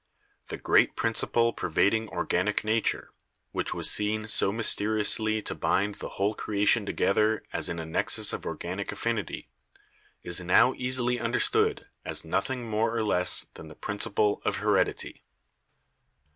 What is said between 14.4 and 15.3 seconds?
of Heredity."